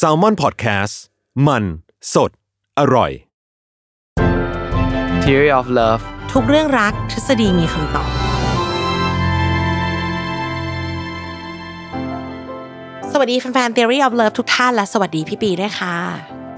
[0.00, 0.94] s a l m o n PODCAST
[1.46, 1.64] มัน
[2.14, 2.30] สด
[2.78, 3.10] อร่อย
[5.24, 8.10] Theory of Love ทุกเรื่องรักทฤษฎีมีคำตอบ
[13.12, 15.96] สวัสดีแฟนๆ Theory of Love ทุกท่านและสวัสดีพี่ปีด้วยค่ะ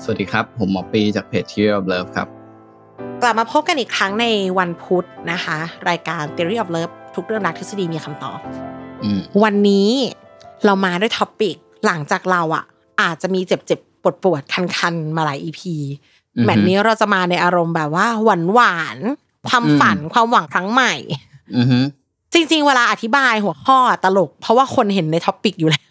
[0.02, 2.28] สวัสดีครับ ผมหมอปีจากเพจ Theory of Love ครับ
[3.22, 4.26] กลับมาพบกันอีกครั้งใน
[4.58, 5.58] วันพุธนะคะ
[5.88, 8.38] รายการ Theory of Love ทุกเรื่องรักทฤษฎีมีคำตอบ
[9.04, 9.90] อืมวันนี้
[10.64, 11.56] เรามาด้วย topic
[11.86, 12.64] หลังจากเราอะ
[13.00, 15.60] อาจจะมีเจ็บเจ็บปวดปวดคันคันๆมาหลาย EP
[16.36, 20.94] อือฮึแมตช์นี้เราจะมาในอารมณ์แบบว่าหวานหวานๆความฝันความหวังครั้งใหม่
[21.56, 21.78] อือฮึ
[22.32, 25.90] จริง ๆ เวลาอธิบายหัวข้อตลก เพราะว่าคนเห็นใน topic อยู่แล้ว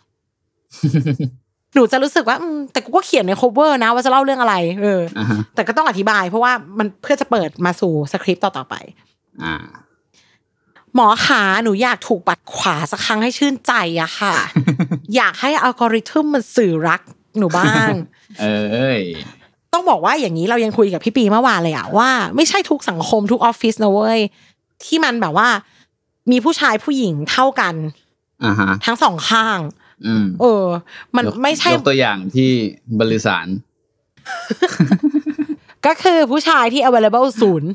[1.73, 8.76] หนูจะรู้สึกว่าอืมแต่กูก็เขียนใน cover นะ ว่าจะเล่าเรื่องอะไร เอออ่าฮะแต่ก็ต้องอธิบาย เพราะว่ามันเพื่อจะเปิดมาสู่สคริปต์ต่อๆไป
[9.44, 9.56] อ่า
[10.95, 14.33] หมอขาหนูอยากถูกปัดขวาสักครั้งให้ชื่นใจอะค่ะ
[15.16, 17.02] อยากให้อัลกอริทึมมันสื่อรัก
[17.38, 17.91] หนูบ้าง
[18.41, 19.02] เอ้ย
[19.73, 24.19] ต้องบอกว่าอย่างนี้เรายังคุยกับพี่ปีเมื่อวานเลยอะว่าไม่ใช่ทุกสังคมทุกออฟฟิศนะเว้ย
[24.86, 25.47] ที่มันแบบว่า
[26.31, 27.75] มีผู้ชายผู้หญิงเท่ากัน
[28.45, 29.59] อ่าฮะทั้งสองข้าง
[30.05, 30.66] อืมเออ
[31.16, 32.49] มันยกไม่ใช่ยกตัวอย่างที่
[32.99, 33.47] บริสาร
[35.86, 37.71] ก็คือผู้ชายที่ available ศูนย์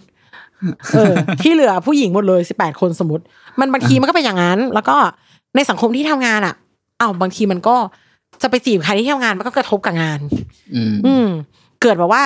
[0.92, 3.25] เออที่เหลือผู้หญิงหมดเลยสิบแปดคนสมมติ
[3.61, 4.97] มันบางทีมันก็เป็นอย่างนั้น แล้วก็
[5.56, 6.55] ในสังคมที่ทำงานอะ
[7.01, 7.77] อ้าวบางทีมันก็
[8.42, 10.19] จะไปจีบใครที่ทำงานมันก็กระทบกับงาน
[10.75, 11.27] อืมอืม
[11.83, 12.23] เกิดแบบว่า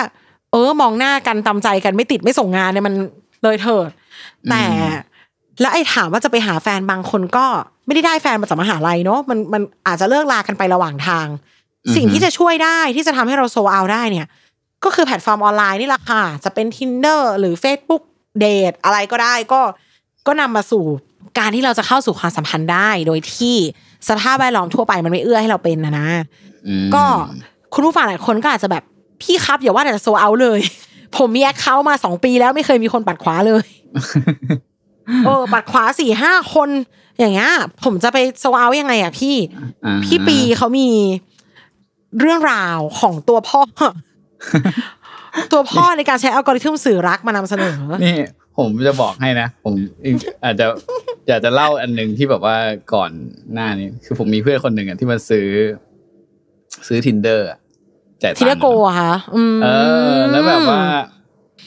[0.51, 2.93] เออ มองหน้ากันตามใจกันไม่ติดไม่ส่งงานเนี่ยมัน
[3.43, 3.89] เลยเถิด
[4.49, 4.63] แต่
[5.61, 7.45] แล้วไอ้ถามว่าจะไปหาแฟนบางคนก็
[7.85, 11.27] ไม่ได้ได้แฟนมาจากมหาลัยเนาะมันมันอาจจะเลิกลากันไประหว่างทาง
[11.95, 14.27] สิ่งที่จะช่วยได้ที่จะทำให้เราโซเอาได้เนี่ย
[14.83, 18.03] ก็คือแพลตฟอร์มออนไลน์นี่แหละค่ะ จะเป็น Tinder หรือ Facebook
[18.39, 19.61] เดทอะไรก็ได้ก็
[20.27, 20.83] ก็นำมาสู่
[21.39, 23.55] การที่เราจะเข้าสู่ความสัมพันธ์ได้ โดยที่
[24.09, 26.07] สภาพแวดล้อมทั่วไปมันไม่เอื้อให้เราเป็นนะนะ
[26.67, 27.03] อืมก็
[27.73, 28.83] คุณผู้ฟังหลายคนก็อาจจะแบบ
[29.21, 30.59] พี่ครับอย่าว่าแต่จะโซเอาเลย
[31.17, 33.63] ผมมี account มาสองปีแล้วไม่เคยมีคนปัดขวาเลย
[35.25, 36.69] เออปัดขวาสี่ห้าคน
[37.19, 37.51] อย่างเงี้ย
[37.83, 39.35] ผมจะไปโซเอายังไงอะพี่
[39.85, 40.89] อ่าพี่ปีเขามี
[42.19, 43.61] เรื่องราวของตัวพ่อ
[45.51, 48.17] ตัวพ่อในการใช้อัลกอริทึมสื่อรักมานำเสนอ นี่
[48.57, 49.73] ผมจะบอกให้นะ ผม
[50.43, 50.65] อาจจะ
[51.27, 52.57] อยากจะเล่าอันหนึ่งที่แบบว่า
[52.93, 53.11] ก่อน
[53.53, 55.47] หน้านี้ คือผมมีเพื่อนคนหนึ่งอะที่มาซื้อ
[56.87, 57.57] ซื้อ tinder อะ
[58.21, 59.67] จ่ายตังค์ทีละโกอะคะอืมเอ
[60.15, 60.81] อ แล้วแบบว่า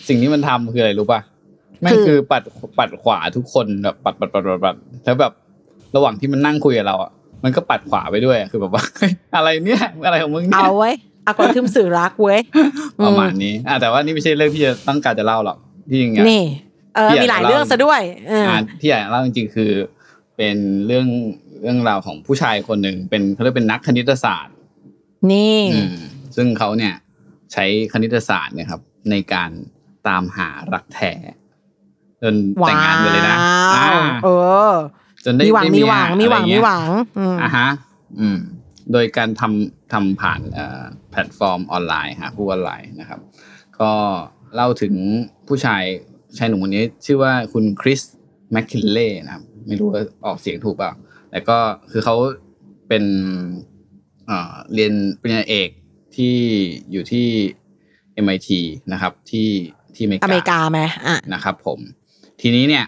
[0.08, 1.20] สิ่งที่มันทำคืออะไรรู้ป่ะ
[1.80, 2.42] แม่งคือคือปัด
[2.78, 5.32] ปัดขวาทุกคนแบบปัดปัดปัดปัดปัดแล้วแบบ
[5.96, 7.10] ระหว่างที่มันนั่งคุยกับเราอะ
[7.44, 10.92] มันก็ปัดขวาไปด้วยอะคือแบบว่าเฮ้ยอะไรเนี่ย อะไรของมึงเนี่ยเอาไว้
[11.26, 12.40] อัลกอริทึมสื่อรักเว้ย
[13.04, 15.58] ประมาณนี้อะแต่ว่านี่ไม่ใช่เรื่องที่จะต้องการจะเล่าหรอก
[15.90, 16.44] ที่จริงอะนี่
[16.96, 19.70] เออที่อยากมีหลายจะเล่าเรื่องซะด้วยเออออะที่อยากเล่าจริงๆคือ
[20.36, 21.06] เป็นเรื่อง
[21.62, 24.54] เรื่องราวของผู้ชายคนหนึ่งเป็นเขาเรียกเป็นนักคณิตศาสตร์
[25.32, 25.96] นี่อืม
[26.36, 26.94] ซึ่งเขาเนี่ย
[27.52, 29.50] ใช้คณิตศาสตร์เนี่ยครับ ในการ
[30.08, 31.12] ตามหารักแท้
[32.22, 33.38] จนแต่งงานกันเลยนะ
[33.74, 34.28] ว้าวอ่าเอ
[34.68, 34.72] อ
[35.24, 36.86] จนได้มีหวังได้มีหวังเยมีหวังอะไรมีเงี้ยหวัง
[37.18, 37.68] อืมอะฮะ
[38.20, 38.38] อืม
[38.92, 43.20] โดยการทำ ทำผ่านเอ่อแพลตฟอร์มออนไลน์หาคู่ออนไลน์นะครับ
[43.80, 43.92] ก็
[44.54, 44.94] เล่าถึง
[45.48, 45.82] ผู้ชาย
[46.38, 48.00] ชายหนุ่มคนนี้ชื่อว่าคุณ Chris
[48.52, 50.92] McKinlay นะครับ ไม่รู้ว่าออกเสียงถูกเปล่า
[51.30, 51.58] แต่ก็
[51.90, 52.16] คือเขา
[52.88, 53.04] เป็น
[54.26, 55.68] เอ่อเรียนปริญญาเอก
[56.16, 56.34] ที่
[56.92, 57.26] อยู่ที่
[58.24, 58.48] MIT
[58.92, 59.48] นะครับ ที่
[59.94, 61.78] ที่อเมริกาอเมริกาไหมอะนะครับ ผม
[62.40, 62.84] ทีนี้เนี่ย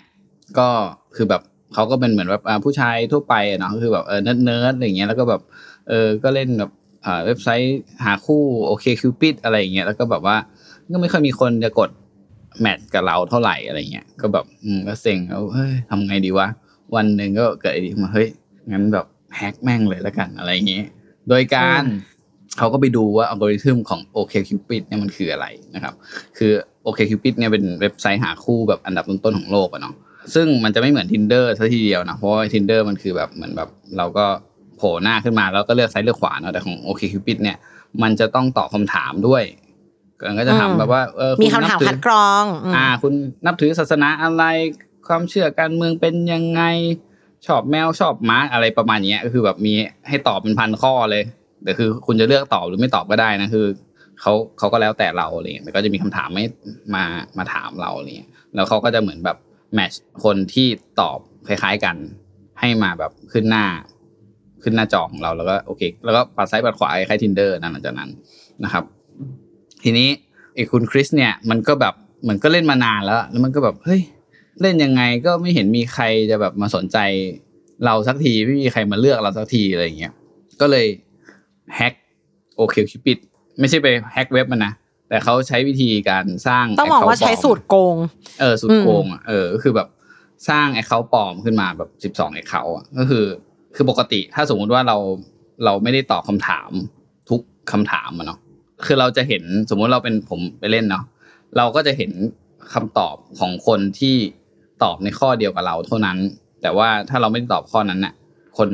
[0.58, 0.68] ก็
[1.16, 1.42] คือแบบ
[1.74, 5.42] เขาก็เป็นเหมือนแบบอ่าผู้ชายทั่วไปอะเนาะก็คือแบบเออเนิร์ดเนิร์ดอะไรอย่างเงี้ยแล้วก็แบบ
[5.88, 6.77] เออก็เล่นแบบอ่า
[7.26, 10.36] เว็บไซต์หาคู่ OkCupid อะไรอย่างเงี้ยแล้วก็แบบว่า
[10.92, 11.90] ก็ไม่ค่อยมีคนจะกด
[12.60, 16.48] match กับเราเท่าไหร่อะไรเงี้ยก็แบบอืมก็เซ็งแล้วเฮ้ยทำไงดีวะ
[16.96, 18.28] วันหนึ่งก็เกิดไอเดียมาเฮ้ย
[18.72, 19.06] งั้นแบบ
[19.36, 20.86] แฮกแม่งเลยแล้วกันอะไรอย่างเงี้ย
[21.28, 21.82] โดยการ
[22.58, 25.94] เขาก็ไปดูว่าอัลกอริทึมของ OkCupid เนี่ยมันคืออะไรนะครับ
[26.38, 26.52] คือ
[26.84, 29.94] OkCupid เนี่ยเป็นเว็บไซต์หาคู่แบบอันดับต้นๆของโลกอะเนาะ
[30.34, 33.68] ซึ่งมันจะไม่เหมือน Tinder ซะทีเดียวนะเพราะว่า Tinder มันคือแบบเหมือนแบบ
[33.98, 34.26] เราก็
[34.78, 37.56] โผล่หน้าขึ้นมาแล้วก็เลือกซ้ายเลือกขวาเนาะแต่ของ OkCupid เนี่ย
[38.02, 39.42] มันจะต้องตอบคำถามด้วย
[40.38, 43.12] ก็จะถามอืมแบบว่าเออมีณคำถามนับถือคัดกรองอืมอ่า คุณ
[43.46, 44.44] นับถือศาสนาอะไร
[45.08, 46.62] ความเชื่อการเมืองเป็นยังไง
[47.46, 49.72] ชอบแมวชอบหม้าอะไรประมาณเนี้ยก็คือแบบมี
[50.08, 51.24] ให้ตอบเป็นพันข้อเลย
[51.64, 53.66] แต่คือคุณจะเลือกตอบหรือไม่ตอบก็ได้นะคือ
[54.20, 56.44] เขาเขาก็แล้วแต่เราอะไรเงี้ยแต่ก็จะมีคำถามไม่
[56.94, 57.04] มา
[57.38, 59.36] มาถามเราอะไรเงี้ยแล้วเขาก็จะเหมือนแบบ
[59.74, 60.68] แมทช์คนที่
[61.00, 61.96] ตอบคล้ายๆกัน
[62.60, 63.66] ให้มาแบบขึ้นหน้า
[64.62, 68.10] ขึ้นหน้าจอของเราแล้วก็โอเค แล้วก็ปัดซ้ายปัดขวาคล้ายทินเดอร์นั่นหลังจากนั้น
[68.64, 68.84] นะครับ
[69.82, 70.08] ทีนี้
[70.54, 74.00] ไอ้คุณคริสเนี่ยมันก็แบบเหมือนก็เล่นมานานแล้ว แล้วมันก็แบบเฮ้ย
[74.62, 76.98] เล่นยังไงก็ไม่เห็นมีใครจะแบบมาสนใจ
[77.84, 80.12] เราสักทีไม่มีใครมาเลือกเราสักทีอะไรอย่างเงี้ย
[80.60, 80.86] ก็เลย
[81.76, 81.94] แฮ็ก
[82.56, 83.18] โอเคคิปิด
[83.58, 84.72] ไม่ใช่ไปแฮ็กเว็บมันนะ
[85.08, 87.96] แต่เขาใช้วิธีการสร้างต้องบอกว่า account ใช้ปลมสูตรโกง
[88.40, 89.88] เออสุดโกงอะเออก็คือแบบ
[90.48, 93.24] สร้างไอเขาปลอมขึ้นมาแบบสิบสองไอเขาอะก็คือ
[93.74, 94.96] คือปกติถ้าสมมุติว่าเรา
[95.64, 96.70] เราไม่ได้ตอบคำถาม
[97.28, 97.40] ทุก
[97.72, 98.38] คำถามอะเนาะ
[98.84, 101.04] คือเราจะเห็นสมมุติเราเป็นผมไปเล่นเนาะ
[101.56, 102.12] เราก็จะเห็น
[102.74, 104.16] คำตอบของคนที่
[104.82, 106.18] ตอบในข้อเดียวกับเราเท่านั้น
[106.62, 108.14] แต่ว่าถ้าเราไม่ได้ตอบข้อนั้นน่ะ
[108.58, 108.68] คน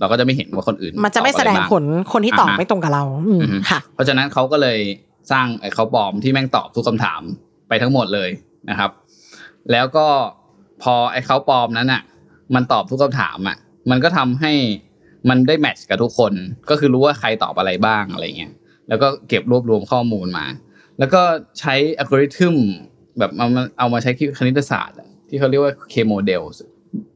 [0.00, 4.78] เราก็จะไม่เห็นว่าคนอื่น มันจะไม่ตอบแสอะไรดงบ้าผลคนที่ตอบอ่าฮะไม่ตรงกับเราอืมอือฮึค่ะเพราะฉะนั้นเขาก็เลย
[5.32, 7.20] สร้างไอ้เขาปลอมที่แม่งตอบทุกคำถาม
[7.68, 8.30] ไปทั้งหมดเลย
[8.70, 8.90] นะครับ
[9.72, 10.06] แล้วก็
[10.82, 12.02] พอไอ้เขาปลอมนั้นอะ
[12.54, 13.56] มันตอบทุกคำถามอะ
[13.90, 14.52] มันก็ทำให้
[15.28, 16.32] มันได้แมทช์กับทุกคน
[16.70, 18.52] ก็คือรู้ว่าใครตอบอะไรบ้างอะไรเงี้ย
[18.88, 20.46] แล้วก็เก็บรวบรวมข้อมูลมา
[20.98, 21.22] แล้วก็
[21.60, 22.56] ใช้อัลกอริทึม
[23.18, 24.96] แบบเอามาเอามาใช้คณิตศาสตร์
[25.28, 26.42] ที่เขาเรียกว่า K model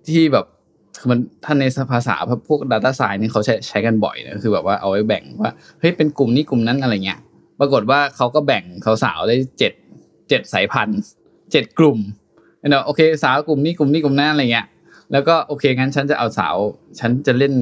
[0.09, 0.47] ที่แบบ
[1.11, 2.15] มันท่านในภาษา
[2.49, 7.19] พวก Data Science นี่เขาใช้ใช้กันบ่อยนะคือแบบว่าเอาไว้แบ่งว่าเฮ้ยเป็นกลุ่มนี้กลุ่มนั้นอะไรเงี้ย
[7.61, 8.65] ปรากฏว่าเขาก็แบ่ง
[9.03, 9.73] สาวๆได้เจ็ด
[10.29, 11.01] เจ็ดสายพันธุ์
[11.53, 11.99] เจ็ดกลุ่ม
[12.71, 14.67] เนาะโอเคสาวกลุ่มนี้กลุ่มนี้กลุ่มนั้นอะไรเงี้ย
[15.13, 16.57] แล้วก็โอเคงั้นฉันจะเอาสาว
[16.99, 17.55] ฉันจะเล่น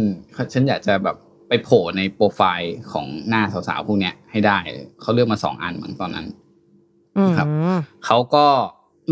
[0.53, 1.17] ฉันอยากจะแบบ
[1.49, 4.59] ไปโผล่ในโปรไฟล์ของหน้าสาวๆพวกเนี้ยให้ได้
[5.01, 6.27] เขาเลือกมาสองอันมั้งตอนนั้น
[7.17, 7.47] อืมครับ
[8.07, 8.47] เขาก็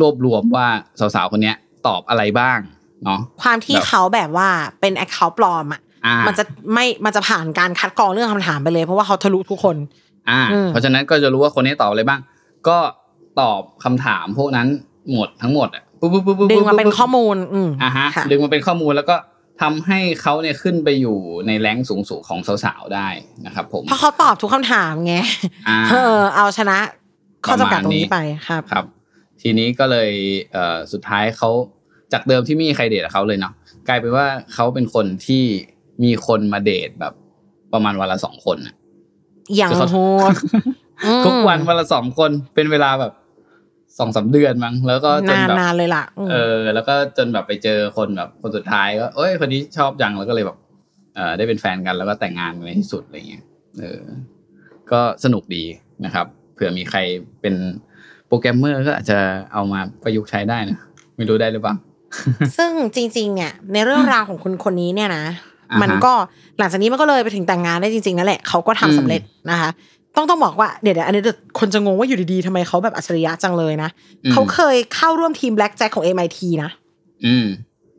[0.00, 0.66] รวบรวมว่า
[1.00, 1.56] สาวๆคนเนี้ย
[1.86, 2.58] ตอบอะไรบ้าง
[3.04, 4.48] เนาะความที่แบบเขาแบบว่า
[4.80, 6.44] เป็นแอคเคาท์ปลอมอะอ่ามันจะ
[6.74, 9.76] ไม่มันจะผ่านการคัดกรองเรื่องคำถามไปเลย เพราะว่าเขาทะลุทุกคน
[10.30, 12.20] อ่าอืมเพราะฉะนั้นก็จะรู้ว่าคนนี้ตอบอะไรบ้าง
[12.68, 12.78] ก็
[13.40, 14.66] ตอบคำถามพวกนั้น
[15.12, 19.16] หมดทั้งหมดอะ ปุ๊บปุ๊บปุ๊บปุ๊บดึงมาเป็นปุ๊บข้อมูล อืมอ่าฮะค่ะดึงมาเป็นข้อมูลแล้วก็
[19.60, 23.08] ทำให้เขาเนี่ยขึ้นไปอยู่ในแรงสูงสูงๆของสาวๆได้
[23.46, 25.14] นะครับ ผมเพราะเขาตอบทุกคำถามไง
[25.68, 26.78] อ่าเออ เอาชนะ
[27.44, 28.18] ข้อจำกัดตรงนี้ไป
[28.48, 28.84] ครับครับ
[29.42, 30.10] ทีนี้ก็เลย
[30.52, 31.50] เอ่อสุดท้ายเขา
[32.12, 33.52] จากเดิมที่ไม่มีใครเดทกับเขาเลยเนาะ
[33.88, 35.44] กลายเป็นว่าเขาเป็นคนที่
[36.04, 37.14] มีคนมาเดทแบบ
[37.72, 38.74] ประมาณวันละสองคนน่ะ
[39.56, 39.98] อย่างคือเขาโห
[40.30, 40.32] ด
[41.04, 43.12] อืมทุกวันวันละสองคนเป็นเวลาแบบ
[43.98, 50.58] สองสามเดือนมั้งแล้วก็จนนานแบบนานเลยล่ะมเออ แล้วก็จนแบบไปเจอคนแบบคนสุดท้ายก็เอ้ยคนนี้ชอบจังแล้วก็เลยแบบ
[51.16, 53.44] เออได้เป็นแฟนกันแล้วก็แต่งงานกันในที่สุดอะไรเงี้ย
[53.80, 54.00] เออ
[54.92, 55.64] ก็สนุกดี
[56.04, 56.98] นะครับ เผื่อมีใคร
[57.40, 57.54] เป็น
[58.26, 59.18] โปรแกรมเมอร์ก็อาจจะ
[59.52, 60.78] เอามาประยุกต์ใช้ได้นะ
[61.16, 61.74] ไม่รู้ได้หรือเปล่า
[62.56, 65.24] ซึ่งจริง ๆ เนี่ย ในเรื่องราวของคนคนนี้เนี่ยนะ
[65.70, 66.12] อ่าฮะมันก็
[66.58, 69.70] หลังจากนี้มันก็เลยไปถึงแต่งงานได้จริงๆนั่นแหละเขาก็ทำอืมสำเร็จนะคะ
[70.16, 73.90] ต้องต้องบอกว่าเดี๋ยวเดี๋ยวอันนี้เดี๋ยวคนจะงงว่าอยู่ดีๆทำไมเขาแบบอัจฉริยะจังเลยนะ
[74.24, 76.70] อืมเขาเคยเข้าร่วมทีม Black Jack ของ MIT นะ
[77.26, 77.46] อืม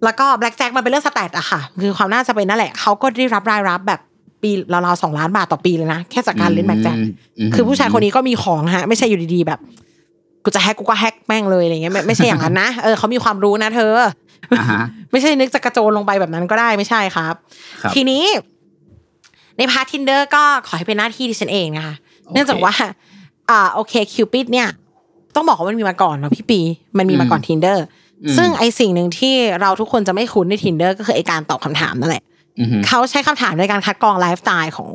[0.03, 3.99] แล้วก็ Black Jack มันเป็นเรื่อง stat อะค่ะ คือความน่าจะเป็นนั่นแหละเขาก็ได้รับรายรับแบบ
[4.41, 6.97] ปีราวๆสองล้านบาทต่อปีเลยนะแค่จากการเล่น Black Jack
[7.47, 9.59] มคือผู้ชายคนนี้ก็มีของฮะ ไม่ใช่อยู่ดีๆแบบ
[10.43, 13.93] กูจะแฮกกูก็แฮกแม่งเลยอะไรเงี้ยไม่ไม่ใช่อย่างนั้นนะเออเขามีความรู้นะ เธอ
[14.59, 17.35] อ่าฮะไม่ใช่นึกจะกระโจนลงไปแบบนั้นก็ได้ไม่ใช่ครับ
[17.81, 18.23] ครับทีนี้
[19.59, 22.73] ในพาร์ท Tinder ก็ขอให้เป็นหน้าที่ดิฉันเองนะคะโอเคเนื่องจากว่า
[23.49, 24.69] อ่า OkCupid เนี่ย
[25.35, 26.61] ต้องบอกว่ามันมีมาก่อนเนาะพี่ปี
[26.97, 27.83] มันมีมาก่อนอืม Tinder
[28.23, 32.23] อืมซึ่งไอสิ่งหนึ่งที่เราทุกคนจะไม่คุ้นใน Tinder ก็คือไอการตอบคำถามนั่นแหละ
[32.59, 34.91] อือฮึเขาใช้คำถามในการคัดกรองไลฟ์สไตล์ของ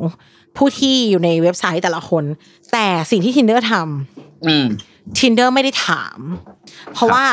[0.57, 2.23] ผู้ที่อยู่ในเว็บไซต์แต่ละคน
[2.73, 4.65] แต่สิ่งที่ Tinder ทำอืม
[5.19, 6.17] Tinder ไม่ได้ถาม
[6.93, 7.25] เพราะครับว่า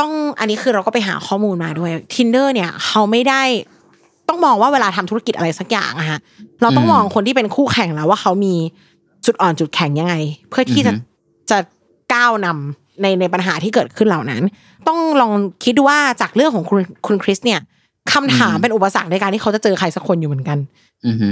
[0.00, 3.42] ต้องอันนี้คือเราก็ไปหาข้อมูลมาด้วย Tinder เนี่ยเขาไม่ได้
[4.28, 6.18] ต้องมองว่าเวลาทำธุรกิจอะไรสักอย่างอะฮะ
[6.62, 8.54] เราต้องอืมมองคนที่เป็นคู่แข่งแล้วว่าเขามี
[9.26, 10.14] จุดอ่อนจุดแข็งยังไง
[10.50, 11.02] เพื่อที่จะอือฮึ
[11.50, 11.58] จะ
[12.14, 14.42] ก้าวนำในในปัญหาที่เกิดขึ้นเหล่านั้น
[14.88, 15.32] ต้องลอง
[15.64, 17.60] คิดดูว่าจากเรื่องของคุณคุณคริสเนี่ย
[18.12, 20.58] คำถามเป็นอุปสรรคในการที่เขาจะเจอใครสักคนอยู่เหมือนกัน
[21.06, 21.28] อือฮึ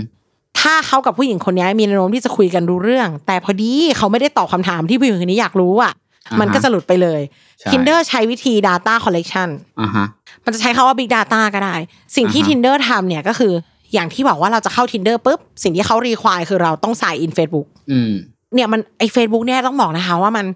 [0.60, 6.03] ถ้าเขากับผู้หญิงคนนี้มีแนวโน้มที่จะคุยกันรู้เรื่อง แต่พอดีเขาไม่ได้ตอบคำถามที่ผู้หญิงคนนี้อยากรู้อะอ่าฮะ
[6.40, 7.20] มันก็จะหลุดไปเลย
[7.60, 9.48] ใช่ Tinder ใช้วิธี Data Collection
[9.80, 10.06] อ่าฮะ
[10.44, 11.74] มันจะใช้คาว่า Big Data ก็ได้
[12.16, 13.52] สิ่งที่อ่าฮะ Tinder ทำเนี่ยก็คือ
[13.94, 18.12] อย่างที่บอกว่าเราจะเข้า Tinder ปุ๊บ สิ่งที่เขารีควายคือเราต้องใส่ in Facebook อืม
[18.54, 20.46] เนี่ยมันไอ Facebook เนี่ยต้องบอกนะคะว่ามัน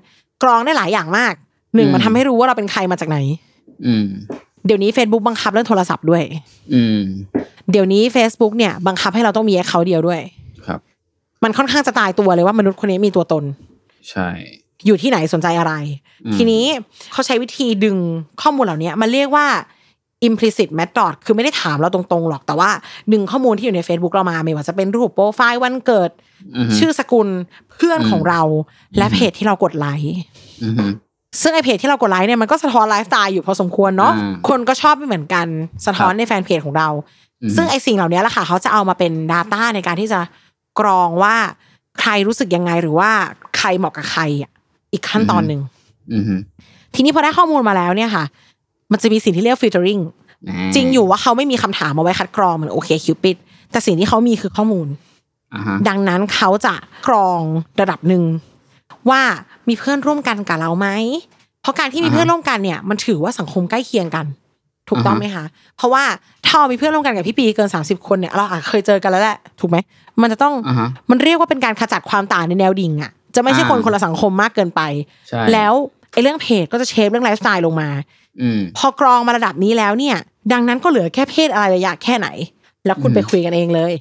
[0.43, 1.35] กรองได้หลายอย่างมาก
[1.75, 3.19] หนึ่งอืมมันทำให้รู้ว่าเราเป็นใครมาจากไหน
[3.87, 4.07] อืม
[4.67, 6.23] เดี๋ยวนี้ Facebook บังคับเรื่องโทรศัพท์ด้วย
[6.75, 7.01] อืม
[7.71, 10.21] เดี๋ยวนี้ Facebook เนี่ยบังคับให้เราต้องมีแอคเคาท์เดียวด้วย
[10.67, 10.81] ครับ
[11.45, 13.45] มันค่อนข้างจะตายตัวเลยว่ามนุษย์คนนี้มีตัวตน
[14.11, 14.29] ใช่
[14.87, 15.73] อยู่ที่ไหนสนใจอะไร
[16.26, 16.64] อืมทีนี้
[17.12, 17.97] เขาใช้วิธีดึง
[18.42, 19.47] ข้อมูลเหล่านี้มันเรียกว่า
[20.28, 22.70] implicit method คือไม่ได้ถามเราตรงๆหรอกแต่ว่า
[23.12, 26.11] ดึงข้อมูลที่อยู่ใน Facebook เรามาไม่ว่าจะเป็นรูปโปรไฟล์วันเกิด
[26.56, 27.28] อือฮึชื่อสกุล
[27.73, 28.40] เพื่อนอืมของเรา
[28.99, 30.16] และเพจที่เรากดไลค์
[30.64, 30.85] อือฮึ
[31.42, 35.47] ซึ่งไอเพจที่เรากดไลค์เนี่ยมันก็สะท้อนไลฟ์สไตล์อยู่พอสมควรเนาะอ่าคนก็ชอบไม่เหมือนกัน
[35.87, 36.88] สะท้อนครับในแฟนเพจของเรา
[37.42, 40.20] อือฮึซึ่งไอสิ่งเหล่านี้แหละค่ะเขาจะเอามาเป็น Data ในการที่จะ
[40.80, 41.37] กรองว่า
[42.00, 43.11] ใครรู้สึกยังไงหรือว่า
[43.58, 44.50] ใครเหมาะกับใครอะ
[44.92, 45.61] อีกขั้นตอนหนึ่ง
[46.14, 46.35] อือฮึ
[46.95, 48.25] ทีนี้พอได้ข้อมูลมาแล้วเนี่ยค่ะ
[48.92, 50.02] มันจะมีสิ่งที่เรียก filtering
[50.49, 53.37] อ่าจริงอยู่ว่าเขาไม่มีคำถามมาไว้คัดกรองเหมือนโอเคคิวปิด
[53.71, 54.87] แต่สิ่งที่เขามีคือข้อมูล
[55.54, 56.75] อ่าฮะดังนั้นเขาจะ
[57.09, 57.40] กรอง
[57.80, 58.23] ระดับหนึ่ง
[59.11, 59.21] ว่า
[59.68, 60.88] มีเพื่อนร่วมกันกับเราไหม
[61.62, 64.26] เพราะการที่มีเพื่อนร่วมกันเนี่ย มันถือว่าสังคมใกล้เคียงกัน
[64.88, 65.45] ถูกต้องไหมคะ
[65.76, 66.04] เพราะว่า
[66.47, 69.76] ถ้าเรามีเพื่อนร่วมกันกับพี่ปีเกินสามสิบคนเนี่ยเราอาจเคยเจอกันแล้วแหละถูกไหม
[70.21, 74.80] มันจะต้องอ่าฮะมันเรียกว่าเป็นการขจัดความต่างในแนวดิ่งอะ จะไม่ใช่คนอ่าคนละสังคมมากเกินไป
[75.28, 75.73] ใช่แล้ว
[76.12, 77.88] ไอ้เรื่องเพจก็จะเชฟเรื่องไลฟ์สไตล์ลงมา
[78.42, 80.16] อืมพอกรองมาระดับนี้แล้วเนี่ย
[80.52, 82.28] ดังนั้นก็เหลือแค่เพศอะไรระยะแค่ไหน
[82.87, 83.92] แล้วคุณอืมไปคุยกันเองเลย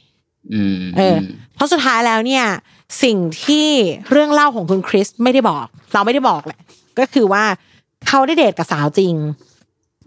[0.54, 1.20] อืมเอออ
[1.56, 2.46] เพราะสุดท้ายแล้วเนี่ย
[3.04, 3.68] สิ่งที่
[4.12, 6.60] เรื่องเล่าของคุณคริสไม่ได้บอก เราไม่ได้บอกแหละ
[7.00, 7.44] ก็คือว่า
[8.08, 9.14] เขาได้เดทกับสาวจริง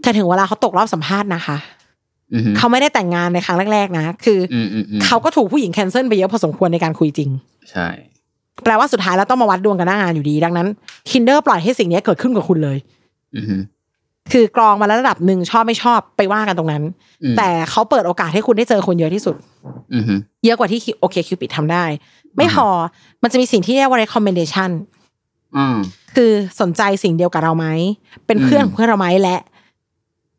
[0.02, 1.58] แต่ถึงเวลาเขาตกรอบสัมภาษณ์นะคะ
[2.32, 7.30] อืมเขาไม่ได้แต่งงานในครั้งแรกๆนะ คือออืมอืมอืมเขาก็ถูกผู้หญิงแคนเซิลไปเยอะพอสมควรในการคุยจริง
[7.70, 7.88] ใช่
[8.64, 10.68] แปลว่าสุดท้ายแล้วต้องมาวัดดวงกันหน้างานอยู่ดี ดังนั้น
[11.10, 12.76] Tinder ปล่อยให้สิ่งนี้เกิดขึ้นกับคุณเลย
[13.36, 13.62] อืม
[14.32, 16.82] คือกรองมาแล้วระดับหนึ่งชอบไม่ชอบไปว่ากันตรงนั้น
[17.22, 19.36] อืมแต่เขาเปิดโอกาสให้คุณได้เจอคนเยอะที่สุด
[19.92, 20.04] อืม
[20.44, 21.84] เยอะกว่าที่โอเคคิวปิดทำได้
[22.36, 22.68] ไม่พอ
[23.22, 24.70] มันจะมีสิ่งที่เรียกว่า recommendation
[25.56, 25.76] อืม
[26.16, 27.66] คือสนใจสิ่งเดียวกับเราไหม
[28.26, 29.36] เป็นเพื่อนอืมของเพื่อนเราไหมและ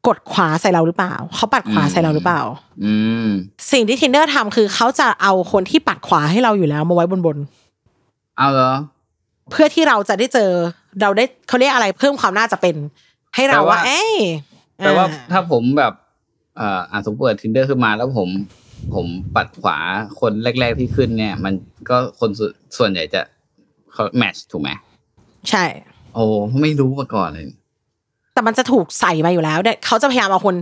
[0.08, 2.42] กดขวาใส่เราหรือเปล่า เขาปัดขวาอืมใส่เราหรือเปล่า
[2.84, 2.94] อื
[3.26, 3.28] ม
[3.72, 7.38] สิ่งที่ tinder ทำคือเขาจะเอาคนที่ปัดขวาให้เราอยู่แล้วมาไว้บนบน
[8.38, 10.52] เอาเหรอๆเพื่อที่เราจะได้เจอ
[11.02, 12.76] เราได้เขาเรียกอะไรเพิ่มความน่าจะเป็น
[13.36, 14.12] ให้เราแปลว่าว่า เอ้ย
[14.78, 15.94] แปลว่าอ่ถ้าผมแบบ
[16.58, 18.30] เอ่ออ่าสมมติเปิด tinder ขึ้นมาแล้วผม
[18.96, 19.78] ผมปัดขวา
[20.20, 21.54] คนแรก ๆที่ขึ้นเนี่ย มัน
[21.90, 23.22] ก็คนส่วนส่วนใหญ่จะ
[23.92, 24.70] เขาแมทช์ถูกไหม
[25.50, 25.64] ใช่
[26.14, 26.24] โอ้
[26.62, 27.46] ไม่รู้มาก่อนเลย
[28.34, 30.56] แต่มันจะถูกใส่มาอยู่แล้วเนี่ยเขาจะพยายามเอาคน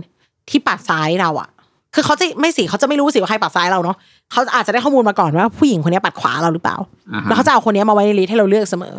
[0.50, 1.48] ที่ปัดซ้ายเราอะ
[1.94, 3.96] คือเขาจะไม่สิเขาจะไม่รู้สิว่าใครปัดซ้ายเราเนาะ
[4.32, 6.76] เขาอาจจะได้ข้อมูลมาก่อนว่าผู้หญิงคนนี้ปัดขวาเราหรือเปล่า
[7.12, 8.94] อ่าฮะแล้วเขาจะเอาคนนี้มาไว้ในลิสต์ให้เราเลือกเสมอ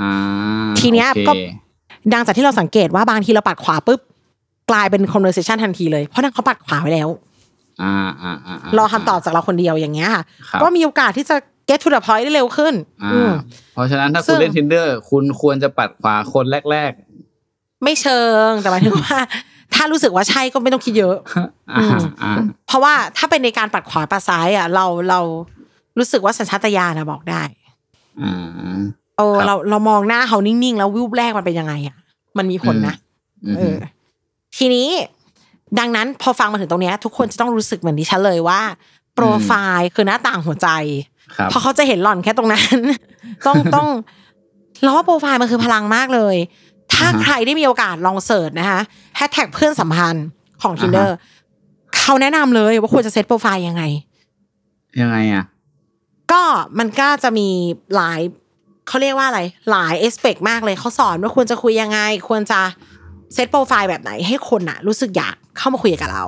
[0.00, 0.12] อ่า
[0.80, 1.32] ทีเนี้ยโอคก็
[2.12, 4.00] ดังจากที่เราสังเกตว่าบางทีเราปัดขวาปุ๊บ
[4.70, 7.08] กลายเป็น conversation ทันทีเลยเพราะนั่นเขาปัดขวาไว้แล้ว
[7.82, 11.36] อ่าอ่าอ่ารอคำตอบจากเราคนเดียวอย่างเงี้ยค่ะครับก็มีโอกาสที่จะ
[11.68, 13.30] get to the point ได้เร็วขึ้นอ่าอืม
[13.74, 16.92] เพราะฉะนั้นถ้าซึ่คุณงเล่น tinder คุณควรจะปัดขวาคนแรก
[17.84, 19.18] ไม่เชิงแต่หมายถึงว่า
[19.74, 21.86] ถ้ารู้สึกว่าใช่ก็ไม่ต้องคิดเยอะๆอ่า
[22.22, 22.32] อ่า
[22.66, 25.20] เพราะว่าถ้าเป็นในการปัดขวาปัดซ้ายอะ เราเรา
[25.98, 27.42] รู้สึกว่าสัญชาตญาณอะบอกได้
[28.22, 28.78] อ่า
[29.16, 31.96] โอ้ครับเราเรามองหน้าเขานิ่งๆ แล้ววิวแรกมันเป็นยังไงอะ
[32.38, 32.94] มันมีผลนะ
[33.46, 33.76] อืมเออ
[34.56, 34.88] ทีนี้
[35.78, 38.60] ดังนั้นพอฟังมาถึงตรงเนี้ยทุกคนจะต้องรู้สึกเหมือนดิฉันเลยว่า
[39.14, 40.68] โปรไฟล์คือหน้าต่างหัวใจ
[41.36, 42.76] ครับเพราะเขาจะเห็นหล่อนแค่ตรงนั้น
[43.46, 43.86] ต้องต้อง
[44.82, 46.36] เราว่าโปรไฟล์มันคือพลังมากเลย
[46.94, 48.80] ถ้าอ่าฮะใครได้มีโอกาสลองเสิร์ชนะคะ
[49.16, 50.26] แฮชแท็กเพื่อนสัมพันธ์
[50.62, 51.10] ของอ่าฮะ tinder
[51.98, 53.82] เขาแนะนำเลยว่าควรจะเซตโปรไฟล์ยังไง
[55.00, 55.44] ยังไงอะ
[56.32, 56.42] ก็
[56.78, 57.48] มันก็จะมี
[57.96, 58.20] หลาย
[58.88, 62.60] เขาเรียกว่าอะไร หลาย aspect มากเลยเขาสอนว่าควรจะคุยยังไง ควรจะ
[63.34, 66.24] เซตโปรไฟล์แบบไหนให้คนอะรู้สึกอยากเข้ามาคุยกับเรา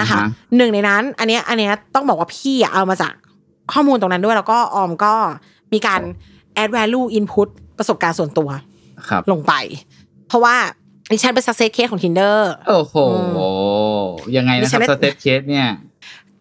[0.00, 3.14] นะคะอ่าฮะหนึ่งในนั้น อันเนี้ยอันเนี้ยต้องบอกว่าพี่อะเอามาจาก
[3.72, 5.14] ข้อมูลตรงนั้นด้วยแล้วก็ออมก็
[5.72, 6.00] มีการ
[6.62, 8.64] add value input ประสบการณ์ส่วนตัวครับ
[9.32, 9.54] ลงไป
[10.28, 10.56] เพราะว่า
[11.10, 12.36] ดิฉันเป็น success case ของ tinder
[12.68, 12.94] โอ้โห
[14.36, 15.68] ยังไงนะคดิฉัรับนได้ success case เนี่ย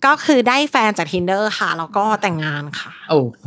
[0.05, 3.45] ก็คือได้แฟนจาก tinder ค่ะ แล้วก็แต่งงานค่ะ โอ้โห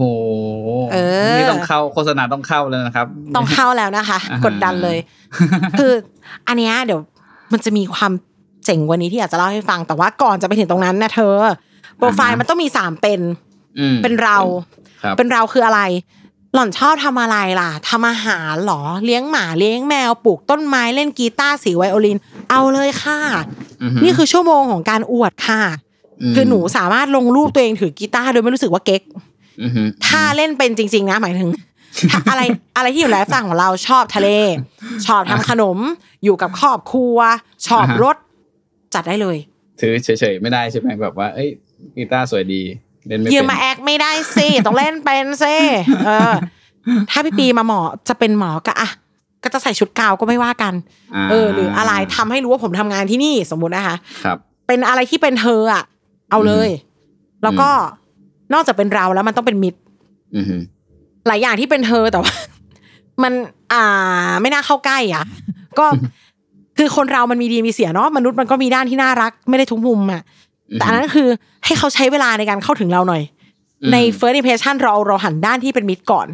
[0.92, 0.96] เอ
[1.32, 4.98] อนี่ต้องเข้าโฆษณาต้องเข้าแล้วนะครับ ต้องเข้าแล้วนะคะอ่าฮะกดดันเลย
[5.78, 5.92] คือ
[6.48, 7.00] อันเนี้ยเดี๋ยว
[7.52, 8.12] มันจะมีความ
[8.64, 11.36] เจ๋งกวันนี้ที่อยากจะเล่าให้ฟัง แต่ว่าก่อนจะไปถึงตรงนั้นนะเธอ
[11.96, 13.20] โปรไฟล์มันต้องมีสามเป็น
[13.78, 14.38] อืมเป็นเรา
[15.02, 15.80] ครับเป็นเราคืออะไร
[16.56, 22.18] หล่อนชอบทำอะไรล่ะทำอาหารเหรอ เลี้ยงหมาเลี้ยงแมวปลูกต้นไม้เล่นกีตาร์สีไวโอลิน
[22.50, 23.18] เอาเลยค่ะ
[23.82, 25.62] อือฮึนี่คือชั่วโมงของการอวดค่ะ
[26.30, 29.02] มคือหนูสามารถลงรูปตัวเองถือกีตาร์โดยไม่รู้สึกว่าเก๊ก
[29.62, 31.50] อือฮึถ้าเล่นเป็นจริง ๆ นะหมายถึง
[32.10, 32.42] ถ้าอะไร
[32.76, 34.28] อะไรที่อยู่ไลฟ์สไตล์ของเราชอบทะเล
[35.06, 35.78] ชอบทำขนม
[36.24, 37.16] อยู่กับครอบครัว
[37.68, 38.16] ชอบรถ
[38.94, 39.36] จัดได้เลย
[39.80, 41.48] ถือเฉยๆไม่ได้ใช่ไหมแบบว่า เอ้ย
[41.96, 42.62] กีตาร์สวยดี
[43.08, 45.54] เล่นไม่ยืเป็นนมาแอคไม่ได้สิต้องเล่นเป็นสิ
[46.06, 46.34] เออ
[47.10, 48.88] ถ้าพี่ปีมาหมอจะเป็นหมอก็อะ
[49.42, 55.84] ก็จะใส่ชุดกาวก็ไม่ว่ากันาเออ หรืออะไรทำให้รู้ว่าผมทำงานที่นี่สมมุตินะคะครับ เป็นอะไรที่เป็นเธออะ
[56.30, 56.68] เอาเลย
[57.42, 57.68] แล้วก็
[58.52, 59.80] นอกจากเป็นเราแล้วมันต้องเป็นมิตร
[60.36, 60.56] อือฮึ
[61.26, 62.34] หลายอย่างที่เป็นเธอแต่ว่า
[63.22, 63.32] มัน
[63.72, 65.24] อ่าไม่น่าเข้าใกล้อะ
[65.78, 65.86] ก็
[66.78, 70.22] คือคนเรามันมีดีมีเสียเนาะมนุษย์มันก็มีด้านที่น่ารัก ไม่ได้ทุกมุมอะ
[70.74, 71.28] แต่อันนั้นคือ
[71.64, 73.22] ให้เขาใช้เวลาในการเข้าถึงเราหน่อย
[73.92, 76.28] ใน first impression เราเราหันด้านที่เป็นมิตรก่อน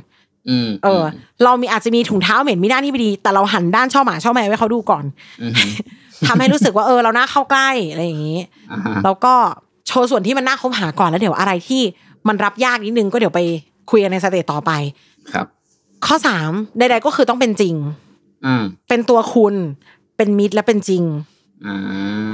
[0.49, 1.03] อืมเออ
[1.45, 5.05] เรามีอาจจะมีถุงเท้าเหม็นมีด้านที่ไม่ดี แต่เราหันด้านช่อหมาช่อแมวไว้เขาดูก่อน
[5.43, 5.53] อืม
[6.29, 8.39] ทำให้รู้สึกว่าเออเราน่าเข้าใกล้อะไรอย่างนี้
[8.71, 9.35] อ่าฮะแล้วก็
[9.87, 11.83] โชว์ส่วนที่มันน่าคบหาก่อนแล้วเดี๋ยวอะไรที่
[12.29, 13.41] มันรับยากนิดนึงก็เดี๋ยวไป
[13.91, 14.71] คุยกันในสเตจต่อไป
[15.33, 15.47] ครับ
[16.07, 17.75] ข้อสามใดๆก็คือต้องเป็นจริง
[18.47, 19.55] อ่าเป็นตัวคุณ
[20.17, 21.03] เป็นมิตรและเป็นจริง
[21.67, 21.79] อ่า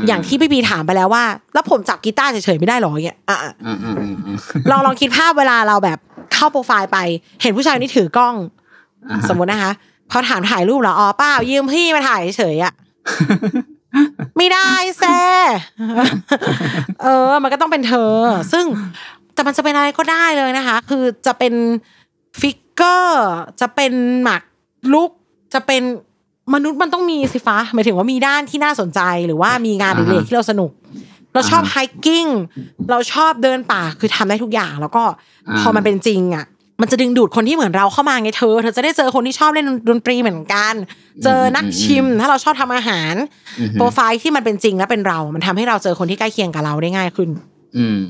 [0.07, 3.95] อย่างที่พี่บีถามไปแล้วว่า แล้วผมจับกีตาร์เฉยๆไม่ได้หรอเนี่ยอะอ่าอ่าอ่า
[4.27, 4.37] อ่า
[4.71, 5.99] ลองลองคิดภาพเวลาเราแบบ
[6.33, 6.99] เข้าโปรไฟล์ไป
[7.43, 8.35] เห็นผู้ชายคนนี้ถือกล้อง
[9.11, 9.73] อ่าฮะสมมุตินะคะ
[10.11, 12.73] พอถามถ่ายรูปเหรออ๋อเปล่ายืมพี่มาถ่ายเฉยๆอะ
[14.37, 15.19] ไม่ได้แซ่
[17.03, 18.15] เออ มันก็ต้องเป็นเธอ
[18.53, 18.65] ซึ่ง
[19.35, 21.55] แต่มันจะเป็นอะไรก็ได้เลยนะคะ คือจะเป็น
[22.41, 23.27] ฟิกเกอร์
[23.61, 23.93] จะเป็น
[24.23, 24.43] หมัก
[24.93, 25.11] ลุก
[25.55, 25.83] จะเป็น
[26.55, 30.71] มนุษย์มันต้องมีสิฟ้าหมายถึงว่ามีด้านที่น่าสนใจหรือว่ามีงานอดิเรกที่เราสนุก
[31.35, 32.27] เราชอบไฮกิ้ง
[32.91, 35.03] เราชอบเดินป่าคือทำได้ทุกอย่าง แล้วก็
[35.61, 36.45] พอมันเป็นจริงอะ
[36.81, 40.75] มันจะดึงดูดคนที่เหมือนเราเข้ามาไงเธอ เธอจะได้เจอคนที่ชอบเล่นดนตรีเหมือนกัน
[41.25, 43.15] เจอนักชิม ถ้าเราชอบทำอาหาร
[43.75, 47.29] โปรไฟล์ที่มันเป็นจริงและเป็นเรา มันทำให้เราเจอคนที่ใกล้เคียงกับเราได้ง่ายขึ้น
[47.77, 48.01] อืม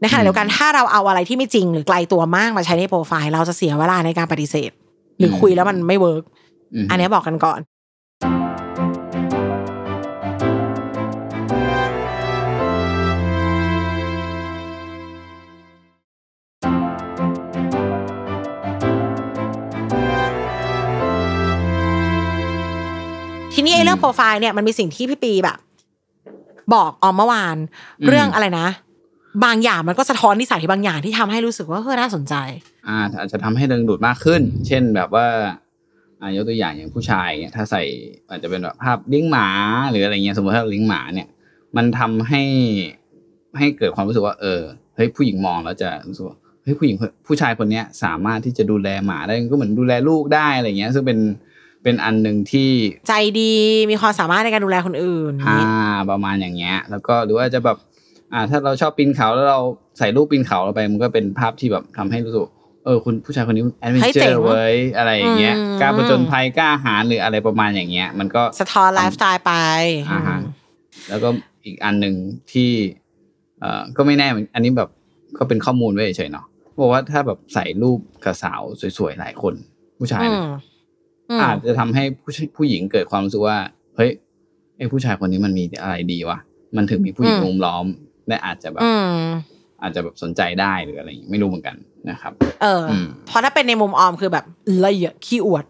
[0.00, 4.70] ในขณะเดียวกันถ้าเราเอาอะไรที่ไม่จริงหรือไกลตัวมากมาใช้ในโปรไฟล์ เราจะเสียเวลาในการปฏิเสธ
[5.18, 6.24] หรือคุยแล้วมันไม่ work
[6.74, 7.60] อืมอันนี้บอกกันก่อน
[23.54, 25.58] ทีนี้ไอ้เรื่องโปรไฟล์เนี่ยมันมีสิ่งที่พี่ปีแบบ
[26.74, 27.56] บอกออมเมื่อวาน
[28.08, 28.68] เรื่องอะไรนะ
[29.44, 32.34] บางอย่างมันก็สะท้อนนิสัยบางอย่างที่ทำให้รู้สึกว่าเฮ้ยน่าสนใจ
[32.88, 35.26] อ่าอาจจะทำให้ดึงดูดมากขึ้น เช่นแบบว่า
[36.20, 37.82] อ่ายกตัวอย่างอย่างผู้ชายเนี่ยถ้าใส่
[38.28, 39.48] อาจจะเป็นแบบภาพเลี้ยงหมา
[39.90, 41.28] หรืออะไรเงี้ยสมมติถ้าเราเลี้ยงหมาเนี่ย
[41.76, 42.42] มันทำให้
[43.58, 44.60] ให้เกิดความรู้สึกว่า เออ
[44.96, 51.18] เฮ้ยผู้หญิงมองแล้วจะรู้สึกว่าเฮ้ยผู้หญิงคนผู้ชายคนเนี้ยสามารถที่จะดูแลหมาได้ก็เหมือนดูแลลูกได้อะไรเงี้ย ซึ่งเป็น
[51.82, 52.70] เป็นอันหนึ่งที่
[53.08, 53.52] ใจดี
[53.90, 55.60] มีความสามารถในการดูแลคนอื่นอ่า
[56.10, 57.76] ประมาณอย่างเงี้ย แล้วก็หรือว่าจะแบบ
[58.32, 59.60] อ่าถ้าเราชอบปีนเขาแล้วเรา
[59.98, 62.42] ใส่รูปปีนเขาเราไปมันก็เป็นภาพที่แบบทำให้รู้สึก
[62.84, 69.52] เออคุณผู้ชายคนนี้แอดเวนเฮ้ยเจเจ๋องร์เว้ยอะไรอย่างเงี้ยอืมกล้าผจญภัยกล้าหาญหรืออะไรประมาณอย่างเงี้ย มันก็สะท้อนไลฟ์สไตล์ไป
[70.12, 70.38] อ่าฮะ
[71.08, 71.28] แล้วก็
[71.64, 72.14] อีกอันหนึ่ง
[72.52, 72.70] ที่
[73.60, 74.90] เอ่อก็ไม่แน่เหมือนอันนี้แบบ
[75.38, 76.46] ก็เป็นข้อมูลไว้เฉยๆเนาะ
[76.80, 78.62] บอกว่าถ้าแบบใส่รูปกับสาว
[78.98, 79.54] สวยๆหลายคน
[79.98, 80.48] ผู้ชายอืนะม
[81.30, 83.58] อืมอาจจะทำให้ผู้ชผู้หญิงเกิดความรู้สึกว่า
[83.96, 84.10] เฮ้ย
[84.78, 86.38] ไอ้ผู้ชายคนนี้มันมีอะไรดีวะ
[86.76, 87.86] มันถึงมีผู้หญิงรุมล้อม
[88.28, 88.82] และอาจจะแบบ
[89.80, 91.76] อืมอาจจะแบบสนใจได้หรืออะไรอย่างงี้ไม่รู้เหมือนกัน
[92.10, 94.44] นะครับ เอออมเพราะถ้าเป็นในมุมออมคือแบบ
[94.84, 95.64] ละเอียดขี้อวด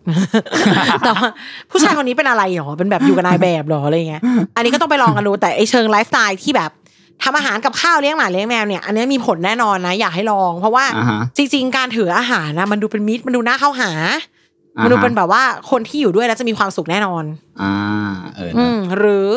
[1.04, 1.26] แต่ว่า
[1.70, 4.22] ผู้ชายคนนี้เป็นอะไรหรอเป็นแบบอยู่กับนายแบบหรออะไรเงี้ย
[4.56, 6.70] อันนี้ก็ต้องไปลองกันดูแต่ไอเชิงไลฟ์สไตล์ที่แบบ
[7.22, 13.90] ทำอาหารกับข้าวเลี้ยงหมาเลี้ยงแมวเนี่ยอันนี้มีผลแน่นอนนะ อยากให้ลอง เพราะว่าอ่าฮะจริง ๆ การถืออาหารนะมันดูเป็นมิตรมันดูน่าเข้าหา
[14.76, 17.24] อ่าฮะมันดูเป็นแบบว่าคนที่อยู่ด้วยแล้วจะมีความสุขแน่นอน
[17.62, 17.74] อ่า
[18.36, 19.28] เอออืเนอะมหรือ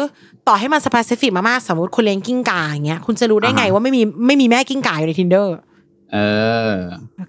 [0.48, 5.48] ต่อให้มันสเปซิฟิกมากๆ สมมติคุณเลี้ยงกิ้งก่าอย่างเงี้ยคุณจะรู้ได้ไงอ่าฮะว่าไม่มีไม่มีแม่กิ้งก่าอยู่ใน tinder
[6.14, 6.18] เอ
[6.72, 6.74] อ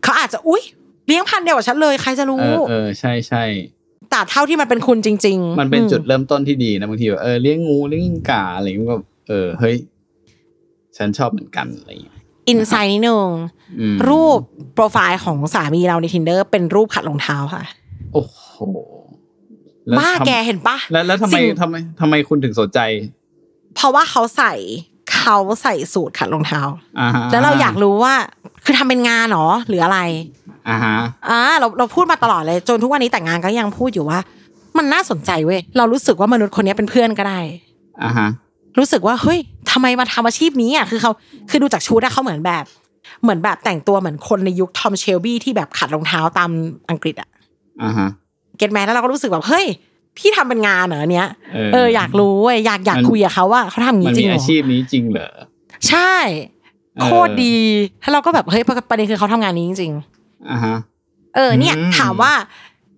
[0.02, 0.62] เขาอาจจะอุ้ย
[1.06, 3.44] เลี้ยงพันธุ์เดียวกับฉันเลยใครจะรู้เออเออใช่ใช่
[4.10, 8.96] แต่เท่าที่มันเป็นคุณจริง ๆ มันเป็นอืจุดเริ่มต้นที่ดีนะบางทีแบบเออเลี้ยงงูเลี้ยงกาอะไรอย่างงี้ก็
[9.28, 9.76] เออเฮ้ย
[10.96, 12.16] ฉันชอบเหมือนกันอะไรอย่างเงี้ย
[12.48, 13.28] อินไซน์นิดนึง
[13.80, 14.38] อืมรูป
[14.74, 17.62] โปรไฟล์ของสามีเราใน tinder เป็นรูปขัดรองเท้าค่ะ
[18.12, 18.91] โอ้โหล้ว
[19.98, 22.80] บ้าทำแกเห็นปะแล้วแล้วทำไมสิ่งทำไมทำไมคุณถึงสนใจ
[23.74, 24.52] เพราะว่าเขาใส่
[25.16, 26.62] เขาใส่สูตรขัดรองเท้า
[27.00, 28.14] อ่าฮะแล้วเราอยากรู้ว่า
[28.64, 29.98] คือทำเป็นงานเหรอหรืออะไร
[30.68, 30.96] อ่าฮะ
[31.30, 34.18] อ่าเราเราพูดมาตลอดเลย จนทุกวันนี้แต่งงานก็ยังพูดอยู่ว่า
[34.78, 37.40] มันน่าสนใจเว้ยเรารู้สึกว่ามนุษย์คนนี้เป็นเพื่อนก็ได้
[38.04, 38.28] อ่าฮะ
[38.78, 39.38] รู้สึกว่าเฮ้ย
[39.70, 41.12] ทำไมมาทำอาชีพนี้อะคือเขา
[41.50, 42.64] คือดูจากชุดอะเขาเหมือนแบบ
[43.22, 46.50] เหมือนแบบแต่งตัวเหมือนคนในยุคทอมเชลบี้ที่แบบขัดรองเท้าตาม
[46.90, 47.28] อังกฤษอะ
[47.82, 48.08] อ่าฮะ
[48.58, 49.66] เก็ตแมนแล้วเราก็รู้สึกแบบเฮ้ย
[50.18, 55.28] พี่ทำเป็นงานเหรอเนี้ยเออเอออยากรู้เว้ยอยากอยากมันคุยกับเขาว่าเขาทำอย่างมันนี้จริมีงเหรอาอชีพนี้จริงเหรอ
[55.88, 56.12] ใช่
[56.96, 57.56] เออโคตรดี
[58.00, 59.92] แล้วเราก็แบบเฮ้ยประเด็นคือเขาทำงานนี้จริง
[60.50, 62.32] อ่าฮะๆเออเนี่ยอืมถามว่า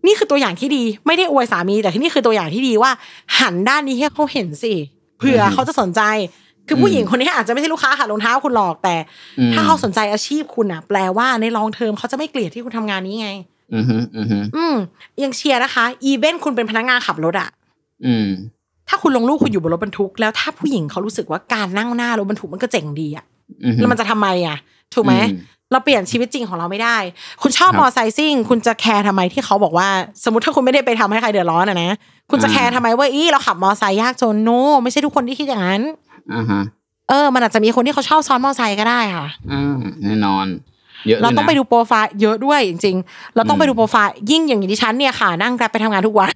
[0.07, 2.91] นี่คือตัวอย่างที่ดีไม่ได้อวยสามีแต่ที่นี่คือตัวอย่างที่ดีว่า
[3.39, 4.75] หันด้านนี้ให้เขาเห็นสิ
[5.19, 6.01] เผื่อเขาจะสนใจ
[6.69, 8.95] คือผู้หญิงคนนี้อาจจะไม่ใช่ลูกค้าขัดรองเท้าคุณหรอกแต่
[9.39, 13.31] อืมถ้าเขาสนใจอาชีพคุณอะ แปลว่าใน long term เขาจะไม่เกลียดที่คุณทำงานนี้ไง
[13.75, 14.77] อือฮึอือฮึอืม
[15.25, 17.49] ยังเชียร์นะคะ even คุณเป็นพนักงานขับรถอะ
[18.07, 18.29] อืม
[18.89, 23.25] ถ้าคุณลงรูปคุณอยู่บนรถบรรทุก แล้วถ้าผู้หญิงเขารู้สึกว่าการนั่งหน้ารถบรรทุกมันก็เจ๋งดีอะ
[23.65, 24.57] อือฮึแล้วมันจะทำไมอะ
[24.95, 25.41] ถูกไหมอืม
[25.73, 26.97] เราเปลี่ยนชีวิตจริงของเราไม่ได้
[27.43, 29.89] คุณชอบครับมอไซค์ซิ่ง คุณจะแคร์ทำไมที่เขาบอกว่า
[30.25, 31.91] สมมติถ้าคุณไม่ได้ไปทำให้ใครเดือดร้อนอะนะ
[32.31, 34.51] คุณจะอ่าแคร์ทำไมว่า อีเราขับมอไซค์ยากจนโน
[34.83, 35.83] ไม่ใช่ทุกคนที่คิดอย่างนั้น
[36.35, 36.63] อ่าฮะ
[37.09, 40.47] เออ มันอาจจะมีคนที่เขาชอบซ้อนมอไซค์ก็ได้ค่ะอ่าแน่นอน
[41.09, 46.33] เยอะลยเราต้องนะไปดูโปรไฟล์เยอะด้วยจริง ๆ เราต้องอืมไปดูโปรไฟล์ยิ่งอย่างดิฉันเนี่ยค่ะ นั่งแกร็บไปทำงานทุกวัน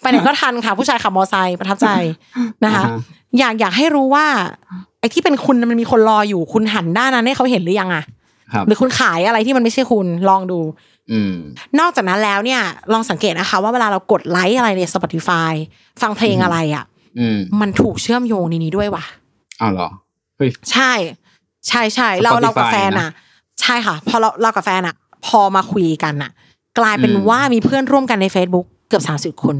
[0.00, 1.88] ไปไหนก็ทันค่ะ ผู้ชายขับมอไซค์ประทับใจ
[2.64, 4.26] นะคะอ่าฮะอยากอยากให้รู้ว่า
[5.00, 8.04] ไอ้ที่เป็นคุณมันมีคนรออยู่คุณหันด้านนั้นให้เขาเห็นหรือยังอะ
[8.52, 10.60] ครับหรือคุณขายอะไรที่มันไม่ใช่คุณลองดู
[11.12, 11.32] อืม
[11.80, 12.62] นอกจากนั้นแล้วเนี่ย
[12.92, 15.52] ลองสังเกตนะคะ ว่าเวลาเรากดไลค์อะไรใน Spotify
[16.02, 16.84] ฟังเพลงอะไรอะ
[17.18, 19.04] อืมมันถูกเชื่อมโยงในนี้ด้วยว่ะ
[19.60, 19.88] อ้าวเหรอ
[20.36, 20.92] เฮ้ยใช่
[21.68, 23.10] ใช่ใช่เรา Spotify เรากับแฟนนะอะ
[23.60, 24.94] ใช่ค่ะ พอเราเรากับแฟนอะ
[25.26, 26.30] พอมาคุยกันอะ
[26.78, 29.56] กลายเป็นอืมว่ามีเพื่อนร่วมกันใน Facebook เกือบสามสิบคน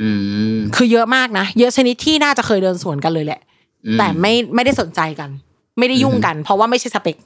[0.00, 0.08] อื
[0.54, 3.40] มคือเยอะมากนะเยอะชนิดที่น่าจะเคยเดินสวนกันเลยแหละ
[3.86, 5.30] อืมแต่ไม่ไม่ได้สนใจกัน
[5.78, 7.16] ไม่ได้ยุ่งกัน เพราะว่าไม่ใช่สเปค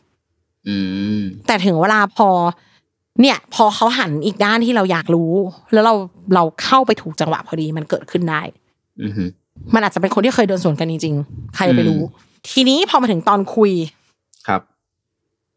[0.69, 0.77] อื
[1.19, 2.29] มแต่ถึงเวลาพอ
[3.21, 5.33] เนี่ย พอเขาหันอีกด้านที่เราอยากรู้
[5.73, 5.95] แล้วเรา
[6.35, 8.43] เราเข้าไปถูกจังหวะพอดีมันเกิดขึ้นได้
[9.01, 9.13] อืม
[9.75, 13.73] มันอาจจะเป็นคนที่เคยเดินสวนกันจริงๆใครไปรู้อืม ทีนี้พอมาถึงตอนคุย
[14.49, 14.61] ครับ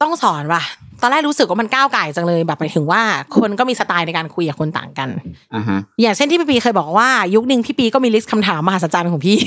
[0.01, 0.63] ต้องสอนว่ะ
[1.01, 3.01] ตอนแรกรู้สึกว่ามันก้าวไก่จังเลยแบบหมายถึงว่า
[3.35, 5.09] คนก็มีสไตล์ในการคุยกับคนต่างกัน
[5.55, 9.37] อ่าฮะอย่างเช่นที่พี่ปีเคยบอกว่า ยุคหนึ่งพี่ปีก็มีลิสต์คำถามมหัศจรรย์ของพี่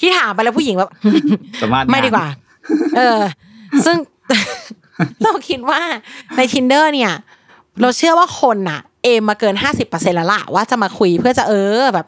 [0.00, 0.90] ที่ถามไปแล้วผู้หญิงแบบ
[1.62, 2.26] สามารถไม่ดีกว่า
[2.96, 3.20] เออ
[3.84, 3.96] ซึ่ง
[5.22, 5.80] เราคิดว่า
[6.36, 7.12] ใน tinder เนี่ย
[7.80, 12.06] เราเชื่อว่าคนน่ะเอมมาเกินห้าสิบเปอร์เซ็นแล้วล่ะว่าจะมาคุยเพื่อจะเออแบบ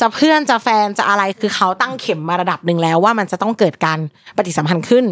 [0.00, 3.98] จะเพื่อนจะแฟนจะอะไรคือเขาตั้งเข็มมาระดับหนึ่งแล้วว่ามันจะต้องเกิดการ
[4.36, 5.04] ปฏิสัมพันธ์ขึ้น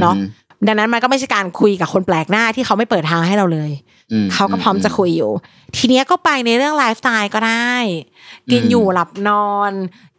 [0.00, 0.26] เนาะอืม
[0.66, 3.70] ดังนั้นมันก็ไม่ใช่การคุยกับคนแปลกหน้าที่เขาไม่เปิดทางให้เราเลย
[4.12, 5.30] อืเขาก็พร้อมจะคุยอยู่
[5.76, 7.74] ทีเนี้ยก็ไปในเรื่องไลฟ์สไตล์ก็ได้
[8.52, 9.72] กินอยู่หลับนอน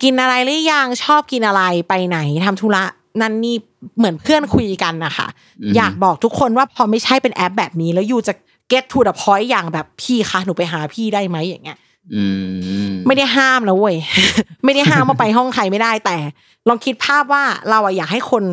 [0.03, 2.83] กินอะไรหรือยังชอบกินอะไรไปไหนทำธุระ
[3.21, 3.55] นั่นนี่
[3.97, 5.27] เหมือนเพื่อนคุยกันนะคะ
[5.75, 8.33] อยากบอกทุกคนว่าพอไม่ใช่เป็นแอปแบบนี้ แล้วอยู่จะ
[8.71, 11.90] get to the point อย่างแบบพี่คะหนูไปหาพี่ได้ไหมอย่างเงี้ยอืม
[13.07, 13.95] ไม่ได้ห้ามนะเว้ย
[14.65, 16.15] ไม่ได้ห้ามว่าไปห้องใครไม่ได้แต่
[16.67, 18.43] ลองคิดภาพว่าเราอะอยากให้คน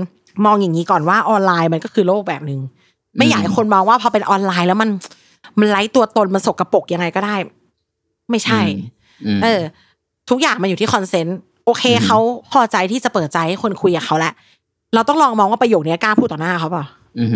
[0.44, 2.61] มองอย่างนี้ก่อนว่าออนไลน์มันก็คือโลกแบบหนึ่ง
[3.18, 4.90] ไม่อยากให้คนมองว่าพอเป็นออนไลน์แล้วมัน
[5.58, 7.37] มันไร้ตัวตนมันสกรปรกยังไงก็ได้
[8.30, 8.61] ไม่ใช่
[9.37, 9.61] มเออ
[10.30, 12.18] ทุกอย่างมันอยู่ที่ consent โอเคอืมเขา
[12.52, 14.32] พอใจที่จะเปิดใจให้คนคุยกับเขาแหละ
[14.94, 16.84] เราต้องลองมองว่าประโยคนี้กล้าพูดต่อหน้าเขาเปล่า
[17.18, 17.28] อืม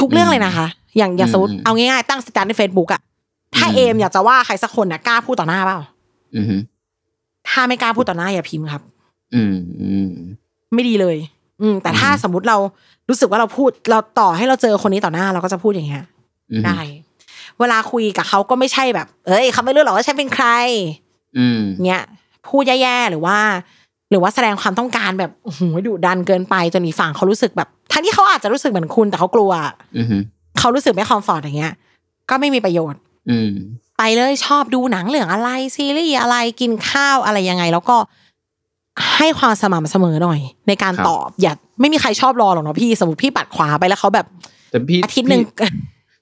[0.00, 0.66] ทุกเรื่องเลยนะคะ
[0.98, 3.00] อย่างอย่างอืมสมมติอืมเอาง่ายๆตั้ง status ในเฟซบุ๊กอะ
[3.56, 5.78] ถ้าอืมเอมอยากจะว่าใครสักคนน่ะกล้าพูดต่อหน้าเปล่า
[6.34, 6.46] อืม
[7.48, 8.82] ถ้าไม่กล้าพูดต่อหน้าอย่าพิมพ์ครับ
[9.34, 10.10] อืมอืม
[10.74, 11.16] ไม่ดีเลย
[11.60, 12.56] อืม แต่ถ้าอืมสมมติเรา
[13.08, 16.04] รู้สึกว่าเราพูด เราต่อให้เราเจอคนนี้ต่อหน้าเราก็จะพูดอย่างเงี้ย
[16.52, 16.78] อืมได้
[17.58, 20.46] เวลาคุยกับเขาก็ไม่ใช่แบบ เอ้ยเขาไม่รู้หรอกว่าฉันเป็นใคร
[21.38, 22.02] อืมเงี้ย
[22.48, 23.38] พูดแย่ๆหรือว่า
[24.10, 29.50] หรือว่าแสดงความต้องการแบบโอ้โหดุดันเกินไปจนอีกฝั่งเขารู้สึกแบบทั้งที่เขาอาจจะรู้สึกเหมือนคุณแต่เขากลัว
[29.96, 30.06] อืม
[30.58, 31.74] เขารู้สึกไม่คอมฟอร์ตอย่างเงี้ย
[32.30, 33.09] ก็ไม่มีประโยชน์อืม
[33.98, 37.96] ไปเลยชอบดูหนังเรื่องอะไรซีรีส์อะไรกินข้าวอะไรยังไง แล้วก็
[39.16, 44.26] ให้ความสม่ำเสมอหน่อย ในการครับตอบอย่าไม่มีใครชอบรอหรอกเนาะพี่สมมติพี่ปัดขวาไปแล้วเขาแบบ
[44.70, 45.68] แต่พี่อาทิตย์หนึ่งพี่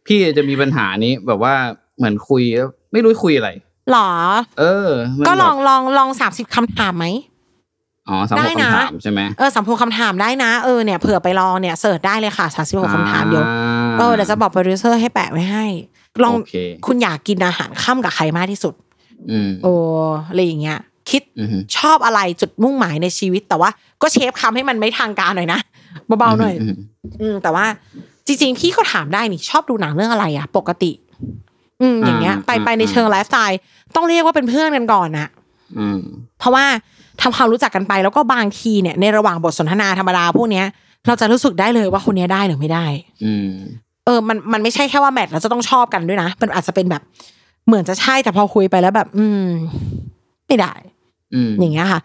[0.07, 1.55] พี่จะมีปัญหานี้แบบว่า
[1.97, 3.51] เหมือนคุยแล้วไม่รู้คุยอะไร
[3.93, 4.11] หรอ
[4.61, 7.07] เออมันก็ลองแบบลองลองสามสิบคำถามไหม
[8.09, 13.45] อ๋อสามหได้กนะคำถามใช่ไหมเออสามพคำถามได้นะเออเนี่ยเผื่อไปลองเนี่ยเสิร์ชได้เลยค่ะสามสิบหกคำถามเดี๋ยว
[13.99, 15.67] เออเดี๋ยวจะบอกโปรดิวเซอร์ให้แปะไว้ให้
[16.25, 16.55] ลองโอเค
[16.87, 18.75] คุณอยากกินอาหารค่ำกับใครมากที่สุด
[19.31, 19.73] อืมโอ้
[20.29, 20.79] อะไรอย่างเงี้ย
[21.11, 23.71] คิดอืมชอบอะไรจุดมุ่งหมายในชีวิตแต่ว่า
[24.03, 25.61] ก็ shape คำให้มันไม่ทางการหน่อยนะ
[26.19, 26.75] เบาๆหน่อยม
[27.21, 27.67] อืม แต่ว่า
[28.27, 30.93] จริงๆพี่ก็ถามได้นี่ชอบดูหนังเรื่องอะไรอะปกติ
[31.81, 33.59] อืม อย่างเงี้ย ไปไปในเชิงไลฟ์สไตล์
[33.95, 35.29] ต้องเรียกว่าเป็นเพื่อนกันก่อนนะ
[35.79, 36.01] อืม
[36.39, 36.65] เพราะว่า
[37.23, 40.67] ทำความรู้จักกันไปแล้วก็บางทีเนี่ยในระหว่างบทสนทนาธรรมดาพวกเนี้ย
[41.07, 42.87] เราจะรู้สึกได้เลยว่าคนเนี้ยได้หรือไม่ได้
[43.25, 43.51] อืม
[44.09, 47.03] เออมันมันไม่ใช่แค่ว่า match แล้วจะต้องชอบกันด้วยนะ มันอาจจะเป็นแบบ
[47.67, 49.45] เหมือนจะใช่แต่พอคุยไปแล้วแบบ อืม
[50.47, 50.73] ไม่ได้
[51.35, 52.01] อืมอย่างเงี้ยค่ะ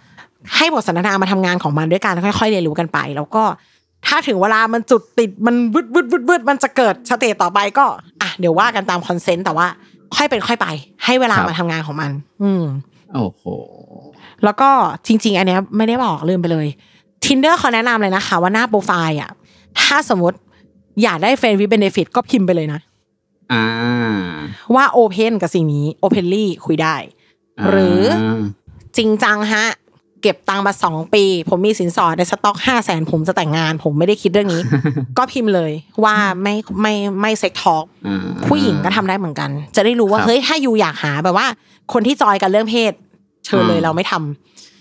[0.56, 3.44] ให้บทสนทนามาทำงานของมันด้วยกันค่อยๆเรียนรู้กันไป แล้วก็
[4.08, 7.86] ถ้าถึงเวลามันจุดติดมันวืดวืดวืดวืดมันจะเกิด stage ต่อไปก็
[8.22, 9.68] อะเดี๋ยวว่ากันตาม consent แต่ว่า
[10.16, 10.68] ค่อยเป็นค่อยไป
[11.06, 12.12] ให้เวลามาทำงานของมัน
[12.44, 12.64] อืม
[13.14, 13.44] โอ้โห
[14.44, 14.70] แล้วก็
[15.08, 16.68] จริง ๆ อันเนี้ยไม่ได้บอกลืมไปเลย
[17.24, 19.32] Tinder เขาแนะนำเลยนะคะ ว่าหน้าโปรไฟล์อะ
[19.82, 20.38] ถ้าสมมติ
[21.02, 22.80] อยากได้เฟรนด์วิ b เบนฟิตก็พิมพ์ไปเลยนะ
[23.54, 23.64] อ่า
[24.76, 26.96] ว่า open กับสิ่งนี้ openly คุยได้
[27.70, 28.02] หรือ
[28.98, 29.66] จริงจังฮะ
[30.22, 34.62] เก็บตังค์มาสองปี ผมมีสินสอดในสต็อกห้าแสนผมจะแต่งงาน ผมไม่ได้คิดเรื่องนี้
[35.18, 35.72] ก็พิมพ์เลย
[36.04, 41.48] ว่าไม่ไม่ไม่ sex talk อ่าผู้หญิงก็ทำได้เหมือนกัน จะได้รู้ว่าครับเฮ้ยถ้าอยู่อยากหาแบบว่า
[41.94, 42.94] คนที่จอยกันเรื่องเพศ
[43.46, 44.14] เชิญเลยอ่าเราไม่ท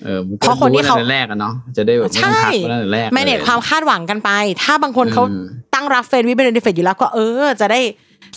[0.04, 4.30] เออมัก็เพราะคนที่เขารู้ตั้งแต่แรกอะเนาะจะได้แบบไม่ต้องทักมาตั้งแต่แรกไม่เน็ตลยความคาดหวังกันไป
[4.62, 7.80] ถ้าบางคนเขาอืมตั้งรับเฟรนด์วิเบนเดฟอยู่แล้วก็เออ จะได้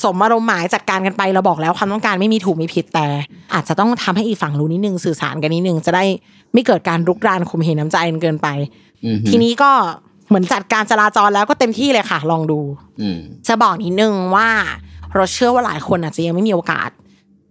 [0.03, 3.07] สมอารมณ์หมายจัดการกันไปเราบอกแล้วความต้องการไม่มีถูกมีผิดแต่
[3.53, 6.03] อาจจะต้องทำให้อีกฝั่งรู้นิดนึงสื่อสารกันนิดนึงจะได้
[6.53, 8.47] ไม่เกิดการรุกรานข่มเหงน้ำใจกันเกินไป
[9.05, 9.71] อืมทีนี้ก็
[10.27, 12.59] เหมือนจัดการจราจรแล้วก็เต็มที่เลยค่ะ ลองดู
[13.01, 14.49] อืมจะบอกนิดนึงว่า
[15.15, 16.89] เราเชื่อว่าหลายคนอาจจะยังไม่มีโอกาส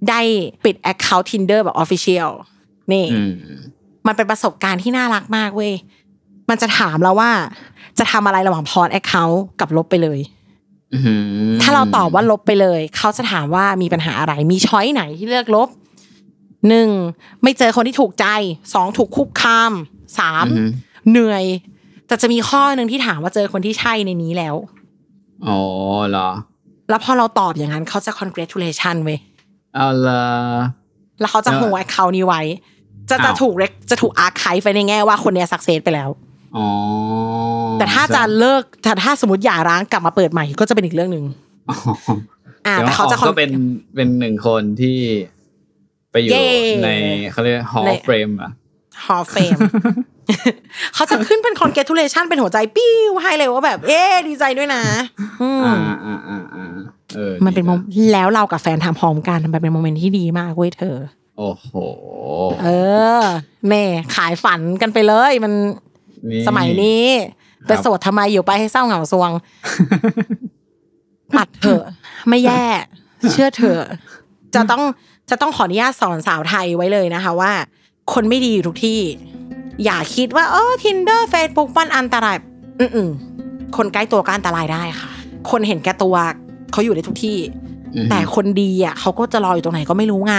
[0.09, 0.20] ได้
[0.64, 2.31] ปิด Account Tinder แบบ Official
[2.92, 3.20] นี่อื
[4.05, 5.73] มมันเป็นประสบการณ์ที่น่ารักมากเว้ย
[6.51, 7.31] มันจะถามเราว่า
[7.99, 10.21] จะทำอะไรระหว่างพรแอคเคาท์กับลบไปเลย
[10.95, 10.99] อื
[11.53, 15.69] มถ้าเราตอบว่าลบไปเลย เขาจะถามว่ามีปัญหาอะไร มีช้อยไหนที่เลือกลบ
[16.69, 16.88] หนึ่ง
[17.43, 18.27] ไม่เจอคนที่ถูกใจ
[18.75, 19.73] สองถูกคุกคาม
[20.19, 20.69] สามอืม
[21.11, 21.45] เหนื่อย
[22.07, 24.55] แต่จะมีข้อหนึ่งที่ถามว่าเจอคนที่ใช่ในนี้แล้ว
[25.47, 25.59] อ๋อ
[26.11, 26.31] เหรอ
[26.88, 29.19] แล้วพอเราตอบอย่างนั้นเขาจะ congratulation เว้ย
[29.75, 30.25] เอาละ
[31.21, 32.43] แล้วเขาจะเออ hold account นี้ไว้
[33.11, 36.09] จะจะอ้าวถูก rec- จะถูกอาร์คายไปในแง่ว่าคนเนี้ย success ไปแล้ว
[36.57, 36.67] อ๋อ
[37.79, 41.25] แต่ถ้าจะเลิกแต่ถ้าสมมติหย่าร้างกลับมาเปิดใหม่ก็จะเป็นอีกเรื่องหนึ่ง
[41.69, 41.77] อ๋อ
[42.67, 43.53] อ่าแต่แต่ว่าเขาจะออกก็เป็น
[43.97, 44.99] เป็นหนึ่งคนที่
[46.12, 46.47] ไปอยู่เย้
[46.85, 46.88] ใน
[47.33, 48.51] เขาเรียก hall ใน of fame อะ
[49.07, 49.59] ฮอลเฟม
[50.95, 54.83] เขาจะขึ้นเป็น congratulation เป็นหัวใจปิ้วให้เลยว่าแบบ เอ๊ะดีใจด้วยนะ
[55.43, 56.67] อืมอ่าอ่าอ่าอ่า
[57.17, 60.97] เออมันเป็นโมดีะแล้วเรากับแฟนทำพร้อมกันมันเป็นโมเมนต์ที่ดีมากเว้ยเธอ
[61.38, 61.70] โอ้โห
[62.62, 62.68] เอ
[63.20, 63.25] อ
[63.68, 63.83] แม่
[64.14, 65.53] ขายฝันกันไปเลย มัน
[66.31, 67.07] นี่สมัยนี้
[67.66, 69.31] ไปโสดทำไมอยู่ไปให้เศร้าเหงาซวง
[71.37, 71.85] ปัดเถอะ
[72.29, 72.64] ไม่แย่
[73.31, 73.83] เชื่อเถอะ
[74.55, 74.83] จะต้อง
[75.31, 77.53] จะต้องขออนุญาตสอนสาวไทยไว้เลยนะคะว่า
[78.12, 79.01] คนไม่ดีอยู่ทุกที่
[79.85, 82.37] อย่าคิดว่า เออ Tinder Facebook มันอันตราย
[82.81, 85.11] อืมๆคนใกล้ตัวก็อันตรายได้ค่ะ
[85.51, 86.14] คนเห็นแก่ตัว
[86.73, 87.38] เขาอยู่ในทุกที่
[87.97, 90.35] อือฮึแต่คนดีอะเขาก็จะรออยู่ตรงไหนก็ไม่รู้ไง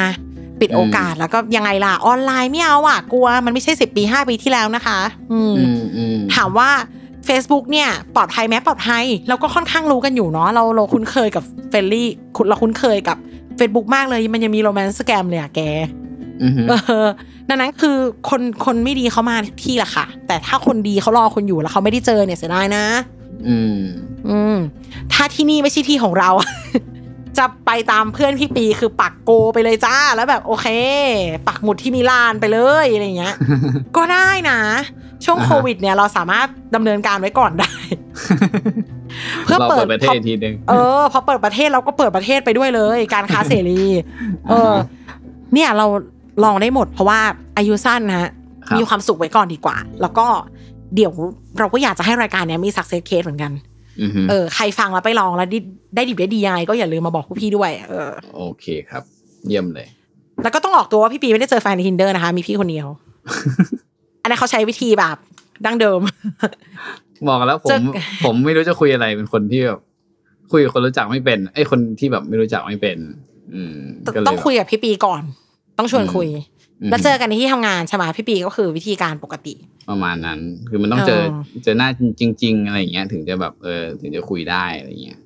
[0.59, 4.99] ปิดอืมโอกาสแล้วก็ยังไงล่ะออนไลน์ไม่เอาอะกลัวมันไม่ใช่สิบปีห้าปีที่แล้วนะคะ
[5.31, 6.69] อืมอืมอืมถามว่า
[7.27, 13.17] Facebook เนี่ยปลอดภัยไหมปลอดภัยเราก็ค่อนข้างรู้กันอยู่เนาะเราเราคุ้นเคยกับ friendly คุณเราคุ้นเคยกับ
[13.59, 15.61] Facebook มากเลยมันยังมี romance scam เลยอะแก
[16.43, 16.73] อือฮึเอ
[17.05, 17.07] อ
[17.49, 17.97] ดังนั้นคือ
[18.29, 22.85] คนคนไม่ดีเขามาทุกที่แหละค่ะ แต่ถ้าคนดีเขารอคุณอยู่แล้วเขาไม่ได้เจอเนี่ยเสียดายนะ
[23.47, 23.79] อืม
[24.29, 24.57] อืม
[25.13, 26.29] ถ้าที่นี่ไม่ใช่ที่ของเรา
[27.37, 30.67] จะไปตามเพื่อนพี่ปีคือปักโกไปเลยจ้าแล้วแบบโอเค
[31.47, 33.35] ปักหมุดที่มิลานไปเลยอะไรเงี้ย
[33.97, 34.59] ก็ได้นะ
[35.25, 37.73] ช่วงอ่าฮะโควิด เนี่ยเราสามารถดำเนินการไว้ก่อนได้
[39.45, 43.81] เพื่อเราเปิเปิดดประเทศอีกทีหนึ่งเออพอเปิดประเทศเราก็เปิดประเทศไปด้วยเลย การค้าเสรี
[44.49, 44.73] เออ
[45.53, 45.85] เนี่ยเรา
[46.43, 47.19] ลองได้หมด เพราะว่า
[47.57, 48.31] อายุสั้นนะฮะ
[48.67, 50.27] ครับมีความสุขไว้ก่อนดีกว่า แล้วก็
[50.95, 51.11] เดี๋ยว
[51.59, 53.74] เราก็อยากจะให้รายการเนี้ยมี success case เหมือนกันอือฮึ
[54.29, 55.60] เออใครฟังแล้วไปลองแล้วได้
[55.95, 59.03] ได้ดิบได้ดียังไงก็อย่าลืมมาบอกพวกพี่ด้วย เออ โอเคครับ
[59.47, 59.88] เยี่ยมเลย
[60.43, 62.88] แล้วก็ต้องออกตัวว่าพี่ปีไม่ได้เจอแฟนใน tinder นะคะ มีพี่คนเดียว
[64.21, 65.17] อันนั้นเขาใช้วิธีแบบ
[65.65, 65.99] ดั้งเดิม
[67.27, 67.81] บอกแล้วผจะม
[68.25, 69.79] ผมไม่รู้จะคุยอะไรเป็นคนที่แบบ
[70.51, 72.97] คุยกับคนรู้จักไม่เป็นไอ้ยคนที่แบบไม่รู้จักไม่เป็น
[73.53, 73.75] อืม
[74.15, 75.21] ก็เลยต้องคุยกับพี่ปีก่อน
[75.77, 76.38] ต้องชวนคุยม
[76.91, 79.53] แล้วเจอกันในที่ทำงานใช่ไหมพี่ปีก็คือวิธีการปกติ
[79.89, 85.19] ประมาณนั้น คือมันต้องเจอเออเจอหน้าจริง ๆ อะไรอย่างเงี้ย ถึงจะแบบเออถึงจะคุยได้อะไรอย่างเงี้ย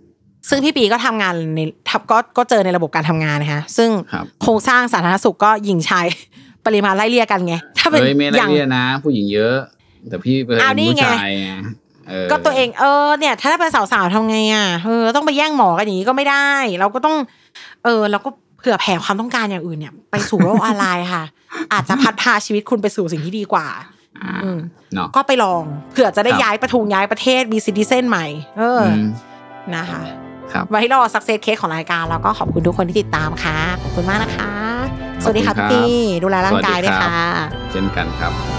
[0.49, 1.59] ซึ่งพี่ปีก็ทำงานใน
[1.89, 6.05] ทับก็ก็เจอในระบบการทำงานนะคะซึ่งครับโครงสร้างสาธารณสุขก็หญิงชาย
[6.65, 9.57] ปริมาณไล่เลี่ยกันไง ถ้าเป็นเฮ้ยไม่ได้อย่างเรียนนะ ผู้หญิงเยอะ
[10.09, 11.49] แต่พี่เป็นอ้าวนี่ผู้ไงชายไง
[12.09, 17.15] เออก็ตัวเองเออเนี่ย ถ้าเป็นสาวๆทำไงอะเออต้องไปแย่งหมอกันอย่างนี้ก็ไม่ได้ เราก็ต้อง
[17.83, 21.23] เออเราก็เผื่อแผ่ความต้องการอย่างอื่นเนี่ย ไปสู่โลกออนไลน์ค่ะ
[21.73, 23.67] อาจจะพัดพาชีวิตคุณไปสู่สิ่งที่ดีกว่า
[24.19, 24.59] อ่าอืม
[24.93, 28.25] เนาะก็ไปลองเผื่อจะได้ครับย้ายประทุงย้ายประเทศมีซิติเซนใหม่
[28.57, 29.05] เอออม
[29.75, 30.01] นะคะ
[30.53, 34.51] ครับไว้รอสักเซสเคสของรายการ แล้วก็ขอบคุณทุกคนที่ติดตามค่ะ ขอบคุณมากนะคะ
[35.23, 37.17] สวัสดีค่ะขอบพี่คุณครับปีดูแลร่างกายด้วยค่ะ
[37.71, 38.58] เช่นกันครับ